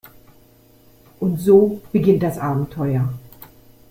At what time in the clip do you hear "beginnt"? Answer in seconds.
1.93-2.23